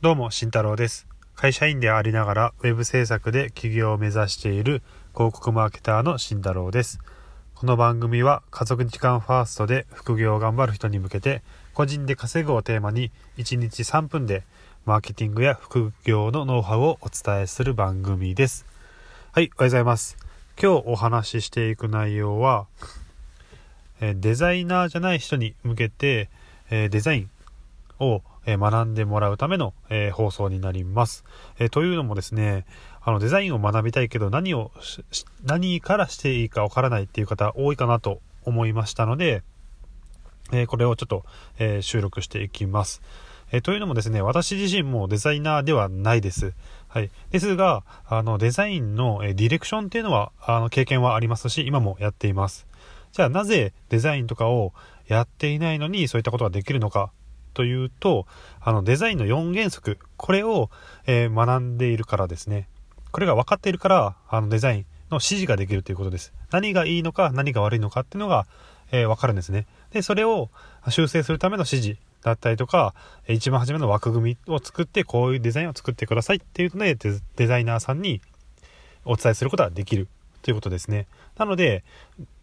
[0.00, 1.08] どうも、慎太郎です。
[1.34, 4.80] 会社員でありながら、ウェブ制作で起業を目指している
[5.12, 7.00] 広告マーケターの慎太郎です。
[7.56, 11.42] この番組は、家族時間ファーストで副業を頑張る人に向けて、
[11.74, 14.44] 個人で稼ぐをテーマに、1日3分で、
[14.86, 18.66] マーケティングや副業のノウハウをお伝えする番組です。
[19.32, 20.16] はい、おはようございます。
[20.62, 22.68] 今日お話ししていく内容は、
[24.00, 26.30] デザイナーじゃない人に向けて、
[26.70, 27.30] デザイン
[27.98, 31.24] をえ学んでもらうための、え放送になります。
[31.58, 32.64] えというのもですね、
[33.02, 34.72] あのデザインを学びたいけど何を
[35.44, 39.42] 何からしていいかわからないっていう方多いかなと思いましたので、
[40.50, 41.24] えこれをちょっと、
[41.58, 43.02] え収録していきます。
[43.52, 46.54] えというのもですね、私自身もデザイナーではないです。
[46.88, 47.10] はい。
[47.30, 52.66] ですが、あの、デザインの、えディレクションっていうのは、あの、経験はありますし、今もやっています。
[53.12, 54.72] じゃあ、なぜデザインとかを
[55.06, 57.10] やっていないのに、そういったことができるのか
[57.58, 58.28] というと、
[58.60, 60.70] あの、デザインの4原則、これを、
[61.08, 62.68] えー学んでいるからですね。
[63.10, 66.32] これが分かっているから、あの、デザインの指示ができるということです。
[66.52, 68.46] 何がいいのか、何が悪いのかっていうのが、
[68.92, 69.66] えー分かるんですね。
[69.90, 70.50] で、それを
[70.88, 72.94] 修正するための指示だったりとか、
[73.26, 78.20] 一番初めの枠組みを作って、こういうデザインを作ってくださいっていうので、デザイナーさんに
[79.04, 80.06] お伝えすることができる
[80.42, 81.06] ということですね。
[81.36, 81.84] なので、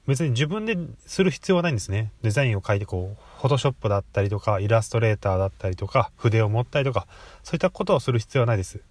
[0.07, 2.11] 別に自分でする必要はないんですね。
[2.21, 7.07] デザインを書いてこう、フォトショップだったりとか、イラストレーターだったりとか、筆を持ったりとか、
[7.43, 8.81] そういったことをする必要はないです。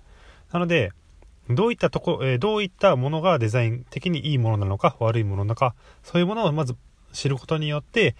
[0.52, 0.92] なので、
[1.50, 6.74] どういったとこ、えどういったものがデザイン的にいいものなのか、悪いものなのか、そういうものをまず
[7.12, 8.16] 知ることによって、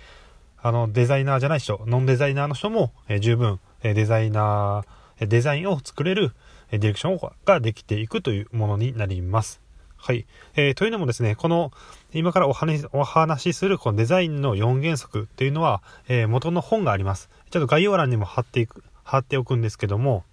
[0.58, 6.32] あの、デザイナーじゃない人、ノンデザイナーの人も、え十分、えデザイナー、デザインを作れる、
[6.70, 9.63] えディレクションができていくというものになります。
[10.06, 10.26] はい。
[10.54, 11.72] えーというのもですね、この、
[12.12, 17.30] 今からお話お話しするこのデザインの4原則というのは、えー元の本があります。
[17.48, 20.24] ちょっと概要欄にも貼っていく、貼っておくんですけども、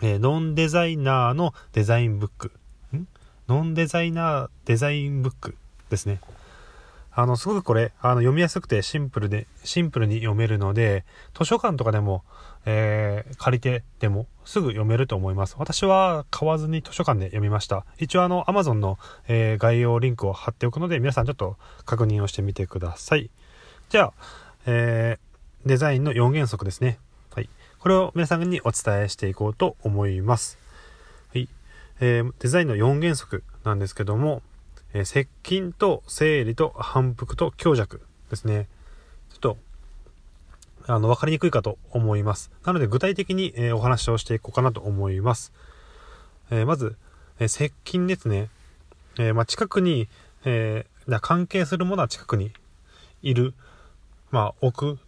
[0.00, 2.52] えーノンデザイナーのデザインブック。
[2.96, 3.06] ん？
[3.48, 5.56] ノンデザイナーデザインブック
[5.90, 6.18] ですね。
[7.20, 11.04] あの、すごくこれ、あの、読みやすくてシンプルで、シンプルに読めるので、
[11.38, 12.24] 図書館とかでも、
[12.64, 15.56] えー借りてでもすぐ読めると思います。
[15.58, 17.84] 私は買わずに図書館で読みました。
[17.98, 18.98] 一応あの、Amazon の、
[19.28, 23.28] えー概要リンクを貼っておくので、皆さんちょっと確認をしてみてください。
[23.90, 24.12] じゃあ、
[24.66, 26.98] えーデザインの4原則ですね。
[27.34, 27.50] はい。
[27.80, 30.56] これを皆さんにお伝えしていこうと思います。
[31.34, 31.48] はい。
[32.00, 34.40] えーデザインの4原則なんですけども、
[34.92, 38.68] えー接近と整理と反復と強弱ですね。
[39.30, 39.56] ちょっと、
[40.86, 42.50] あの、わかりにくいかと思います。
[42.64, 45.52] なので、具体的に、えーお話をしていこうかなと思います。
[46.50, 46.96] えーまず、
[47.38, 48.50] え接近ですね。
[49.18, 50.08] えまあ、近くに、
[50.44, 52.52] えーな関係するものは近くに
[53.22, 53.54] いる、
[54.30, 54.98] まあ、置く。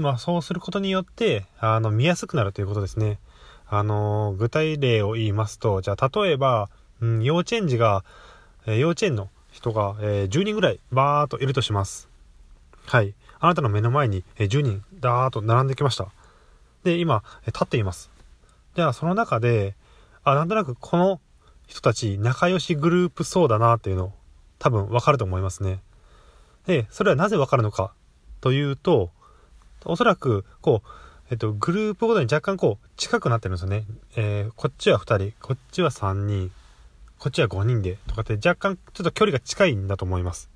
[0.00, 3.18] まあ、そうすることによって、あの、見やすくなるということですね。
[3.70, 8.04] あの具体例を言いますと、じゃあ、例えば、うん、幼稚園児が、
[8.68, 12.08] え幼稚園の人が、え10人ぐらいバーっといるとします。
[12.86, 13.14] はい。
[13.40, 16.08] あなたの目の前に、え10人ダーッと並んできました。
[16.84, 18.10] で、今、え立っています。
[18.76, 19.74] じゃあ、その中で、
[20.22, 21.20] あ、なんとなくこの
[21.66, 24.12] 人たち仲良しグループそうだなっていうの、
[24.58, 25.80] 多分わかると思いますね。
[26.66, 27.92] で、それはなぜわかるのか
[28.40, 29.10] というと、
[29.84, 30.88] おそらく、こう、
[31.30, 33.84] えっと、グループごとに若干こう、近くなってるんですよね。
[34.16, 36.50] えーこっちは2人、こっちは3人、
[37.18, 40.48] こっちは5人で、とかって若干ちょっと距離が近いんだと思います。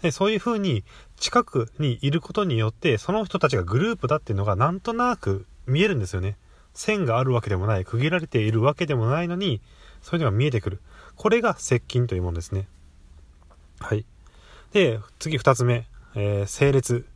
[0.00, 0.84] で、そういう風に
[1.16, 6.36] 近くにいることによって、その人たちがグループだっていうのがなんとなく見えるんですよね。
[6.74, 9.60] 線があるわけでもない、区切られているわけでもないのに、
[10.00, 10.80] そういうのが見えてくる。
[11.16, 12.66] これが接近というものですね。
[13.78, 14.06] はい。
[14.72, 17.06] で、次二つ目、えー整列。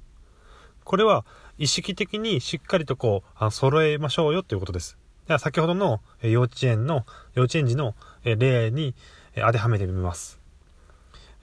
[0.85, 1.25] これは
[1.59, 4.99] 意識的にしっかりとこう、あ揃えましょうよということです。
[5.27, 7.05] では先ほどの幼稚園の、
[7.35, 7.95] 幼稚園児の
[8.25, 8.95] 例に
[9.35, 10.39] 当てはめてみます。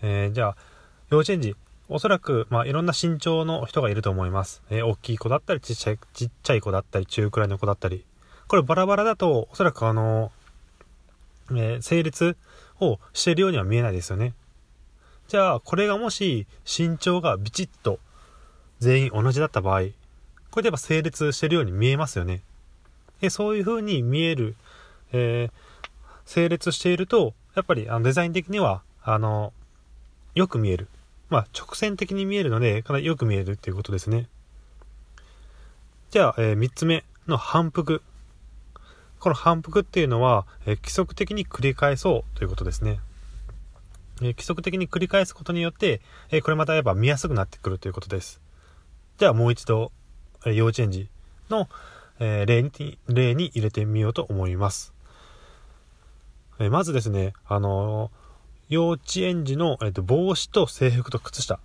[0.01, 0.55] えーじゃあ、
[1.09, 1.55] 幼稚園児、
[1.89, 4.61] おそらく、まあ、いろんな身長の人がいると思います。
[4.69, 8.05] えー大きい子だったり、ちっちゃい、ちっちゃい子だったり、中くらいの子だったり。
[8.47, 10.31] これバラバラだと、おそらくあの、
[11.51, 12.38] えー整列
[12.80, 14.33] をしているようには見えないですよね。
[15.27, 18.00] じゃあ、これがもし身長がビチッと
[18.80, 19.81] 全員同じだった場合、
[20.51, 22.44] これでやっぱ整列してるように見えますよね。
[23.23, 24.55] でそういう風に見える、
[25.13, 25.51] えー
[26.25, 29.51] 整列していると、やっぱりあのデザイン的には、あの、
[30.35, 30.87] よく見える。
[31.29, 34.29] まあ、直線的に見えるので、かなりよく見えるっていうことですね。
[36.11, 38.01] じゃあ、え3つ目の反復。
[39.19, 42.99] この反復っていうのは、えー規則的に繰り返そうということですね。
[44.21, 45.99] えー規則的に繰り返すことによって、
[46.31, 48.39] えーこれまたやっぱ見やすくなってくるということです。
[49.17, 49.91] じゃあもう一度、
[50.45, 51.09] え幼稚園児
[51.49, 51.67] の、
[52.25, 54.93] えー、例に、例に入れてみようと思います。
[56.57, 58.11] えー、まずですね、あの
[58.69, 61.59] 幼稚園児の、えーと、帽子と制服と靴下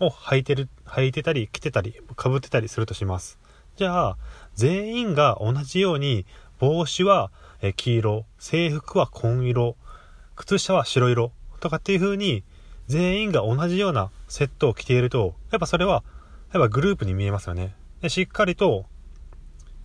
[0.00, 3.38] を履いてる、履いてたり、着てたり、被ってたりするとします。
[3.76, 4.18] じゃあ、
[4.54, 6.24] 全員が同じように、
[6.58, 7.30] 帽子は
[7.76, 9.76] 黄色、制服は紺色、
[10.34, 12.42] 靴下は白色とかっていう風に、
[12.86, 16.04] 全員が同じようなセットを着ていると、やっぱそれは、
[16.54, 17.74] やっぱグループに見えますよね。
[18.00, 18.86] でしっかりと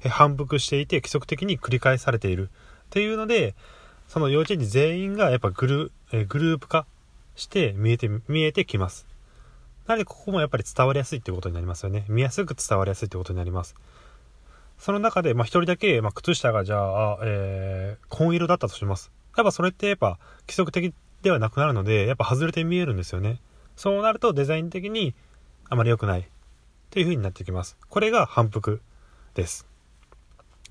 [0.09, 3.55] 反復していて規則的に繰り返されているっていうので、
[4.07, 6.85] その幼稚園児全員がやっぱグルえグループ化
[7.35, 9.07] して見えて、見えてきます。
[9.87, 12.05] なのでここもやっぱり伝わりやすいってことになりますよね。
[12.07, 13.75] 見やすく伝わりやすいってことになります。
[14.77, 19.11] その中で、まあ、一人だけ、まあ、靴下がじゃあ、えー、紺色だったとします。
[19.37, 23.39] やっぱそれってやっぱ規則的ではなくなるので、やっぱ外れて見えるんですよね。
[23.75, 25.13] そうなるとデザイン的に
[25.69, 26.23] あまり良くないっ
[26.89, 27.77] ていう風になってきます。
[27.89, 28.81] これが反復
[29.35, 29.70] です。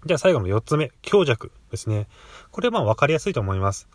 [0.06, 2.08] じゃあ最後の4つ目、強弱ですね。
[2.50, 3.88] これはまあ分かりやすいと思います。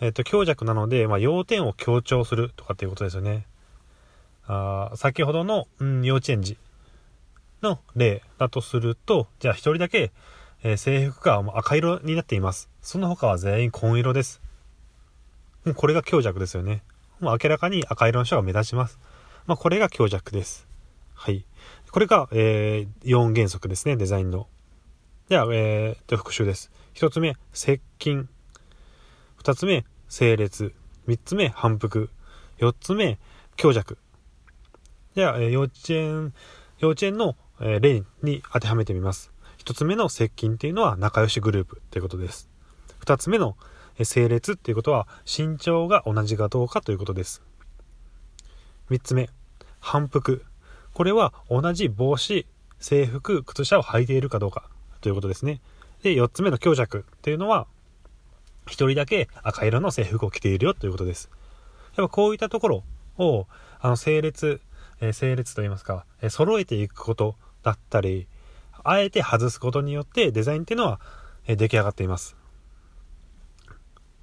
[0.00, 3.46] えっ、と、強弱なので、まあ、要点を強調するとかっていうことですよね。
[4.48, 6.56] あ先ほどの、うん、幼稚園児
[7.62, 10.12] の例だとすると、じゃあ一人だけ、
[10.62, 12.68] えー、制服が赤色になっています。
[12.80, 14.40] その他は全員紺色です。
[15.64, 16.82] もうこれが強弱ですよね。
[17.20, 18.98] もう明らかに赤色の人が目立ちます。
[19.46, 20.66] まあ、これが強弱です。
[21.14, 21.44] はい。
[21.90, 24.48] これが、えー、4原則ですね、デザインの。
[25.28, 26.70] では、えー、復習です。
[26.94, 28.28] 1つ目、接近。
[29.42, 30.72] 2つ目、整列。
[31.08, 32.10] 3つ目、反復。
[32.58, 33.18] 4つ目、
[33.56, 33.98] 強弱。
[35.16, 36.32] では、えー、幼稚園、
[36.78, 39.32] 幼稚園の、えー、例に当てはめてみます。
[39.64, 42.48] 1つ目の接近っていうのは仲良しグループということです。
[43.04, 43.56] 2つ目の、
[43.98, 47.42] え、整列っていうことは身長が同じかどうかということです。
[48.90, 49.28] 3つ目、
[49.80, 50.44] 反復。
[50.94, 52.46] これは同じ帽子、
[52.78, 54.70] 制服、靴下を履いているかどうか
[55.00, 55.60] ということですね。
[56.02, 57.66] で、4つ目の強弱っていうのは、
[58.66, 61.30] 1人だけ赤色の制服を着ているよということです。
[61.96, 62.84] やっぱこういったところ
[63.18, 63.46] を、
[63.80, 64.60] あの、整列、
[65.00, 68.26] えー、整列といいますか、えー、揃えていくことだったり、
[68.84, 71.00] あえて外すことによってデザインっていうのは、
[71.46, 72.36] えー、出来上がっています。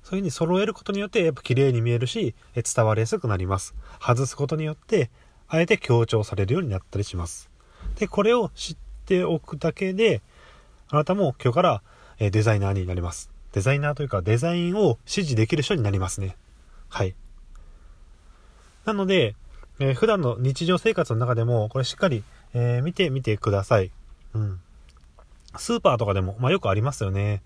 [0.03, 3.73] そういう風に揃えることによってやっぱ綺麗に見えるし、え伝わりやすくなります。
[4.01, 5.09] 外すことによって、
[5.47, 7.49] あえて強調されるようになったりします。
[7.97, 10.21] で、これを知っておくだけで、
[10.94, 11.81] あなたも今日から、
[12.19, 13.31] えデザイナーになります。
[13.51, 16.38] デザイナーというかデザインを指示できる人になりますね。
[16.88, 17.16] はい。
[18.86, 19.36] なので、
[19.80, 22.24] えー、普段の日常生活の中でも、これしっかり、
[22.54, 23.90] えー、見てみてください。
[24.36, 24.60] うん。
[25.57, 27.42] スーパーとかでも、まあ、よくありますよね。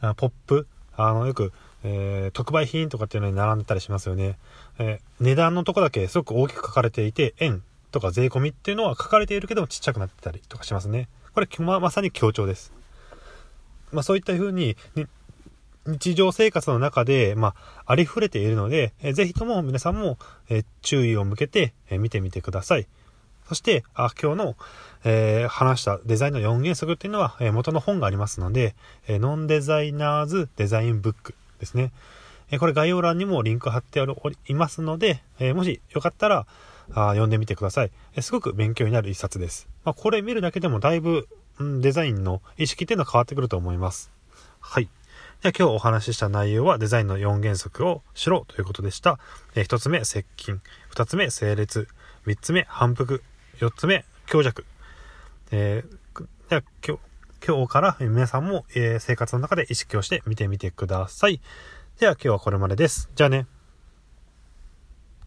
[0.00, 0.66] あポップ、
[0.96, 1.52] あの、よく、
[1.84, 4.38] えー、特売品とかっていうのに並んでたりしますよね。
[4.80, 7.62] え、値段のとこだけすごく大きく書かれていて、円
[7.92, 11.08] とか税込みっていうのは書かれているけどもちっちゃくなってたりとかしますね。
[11.32, 12.76] これ、ままさに強調です。
[13.92, 14.76] まあ、そういった風に、
[15.86, 17.54] 日常生活の中で、ま
[17.84, 20.18] あ、ありふれているので、えー、ぜひとも皆さんも、
[20.48, 22.86] えー、注意を向けて、えー、見てみてください。
[23.48, 24.56] そして、あ今日の、
[25.04, 28.74] えー、話したデザインの4原則っていうのは、えー、元の本がありますので、
[29.06, 31.92] えー、ノンデザイナーズデザインブックですね。
[32.50, 36.46] え、これ概要欄にもリンク貼っておりますので、え、もしよかったら
[36.92, 38.22] あ読んでみてください、え。
[38.22, 39.68] すごく勉強になる一冊です。
[39.84, 44.10] まあ、これ見るだけでもだいぶ、うん、デザインの意識っていうのは変わってくると思います。
[44.60, 44.88] はい。
[45.42, 49.18] では今日お話しした内容はデザインの4原則を知ろうということでした。
[49.54, 50.60] えー、1つ目、接近。
[50.92, 51.88] 2つ目、整列。
[52.26, 53.22] 3つ目、反復。
[53.58, 54.64] 4つ目、強弱。
[55.50, 57.00] えー、では今日、
[57.46, 61.40] 今日から皆さんも、えー、生活の中で意識をして見てみてください。
[62.00, 63.10] では今日はこれまでです。
[63.14, 63.46] じゃあね。